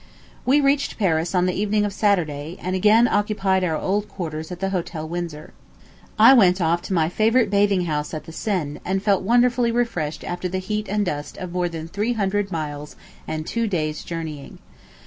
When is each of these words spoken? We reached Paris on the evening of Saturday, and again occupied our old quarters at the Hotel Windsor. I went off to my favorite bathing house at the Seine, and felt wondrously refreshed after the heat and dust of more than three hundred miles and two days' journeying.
We 0.47 0.59
reached 0.61 0.97
Paris 0.97 1.35
on 1.35 1.45
the 1.45 1.53
evening 1.53 1.85
of 1.85 1.93
Saturday, 1.93 2.57
and 2.59 2.75
again 2.75 3.07
occupied 3.07 3.63
our 3.63 3.77
old 3.77 4.09
quarters 4.09 4.51
at 4.51 4.59
the 4.59 4.71
Hotel 4.71 5.07
Windsor. 5.07 5.53
I 6.17 6.33
went 6.33 6.59
off 6.59 6.81
to 6.81 6.93
my 6.95 7.07
favorite 7.07 7.51
bathing 7.51 7.85
house 7.85 8.11
at 8.15 8.23
the 8.23 8.31
Seine, 8.31 8.79
and 8.83 9.03
felt 9.03 9.21
wondrously 9.21 9.71
refreshed 9.71 10.23
after 10.23 10.49
the 10.49 10.57
heat 10.57 10.87
and 10.89 11.05
dust 11.05 11.37
of 11.37 11.51
more 11.53 11.69
than 11.69 11.87
three 11.87 12.13
hundred 12.13 12.51
miles 12.51 12.95
and 13.27 13.45
two 13.45 13.67
days' 13.67 14.03
journeying. 14.03 14.57